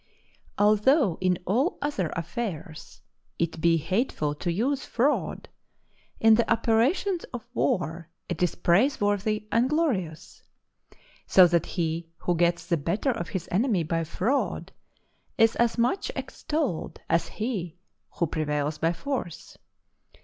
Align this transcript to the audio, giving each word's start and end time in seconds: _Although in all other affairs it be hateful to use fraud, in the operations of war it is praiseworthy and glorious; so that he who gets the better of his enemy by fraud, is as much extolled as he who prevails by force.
_Although 0.57 1.19
in 1.21 1.37
all 1.45 1.77
other 1.79 2.09
affairs 2.15 3.03
it 3.37 3.61
be 3.61 3.77
hateful 3.77 4.33
to 4.33 4.51
use 4.51 4.83
fraud, 4.83 5.47
in 6.19 6.33
the 6.33 6.51
operations 6.51 7.23
of 7.25 7.45
war 7.53 8.09
it 8.27 8.41
is 8.41 8.55
praiseworthy 8.55 9.47
and 9.51 9.69
glorious; 9.69 10.41
so 11.27 11.45
that 11.45 11.67
he 11.67 12.09
who 12.17 12.35
gets 12.35 12.65
the 12.65 12.77
better 12.77 13.11
of 13.11 13.29
his 13.29 13.47
enemy 13.51 13.83
by 13.83 14.03
fraud, 14.03 14.71
is 15.37 15.55
as 15.57 15.77
much 15.77 16.09
extolled 16.15 16.99
as 17.07 17.27
he 17.27 17.77
who 18.17 18.25
prevails 18.25 18.79
by 18.79 18.93
force. 18.93 19.55